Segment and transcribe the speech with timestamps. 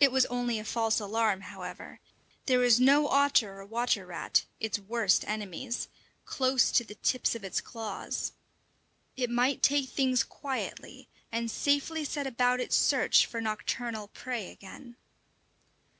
[0.00, 2.00] It was only a false alarm, however;
[2.46, 5.86] there was no otter or water rat its worst enemies
[6.24, 8.32] close to the tips of it claws.
[9.16, 14.96] It might take things quietly, and safely set about its search for nocturnal prey again.